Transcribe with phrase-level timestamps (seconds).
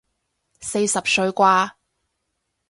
[0.61, 1.71] 四十歲啩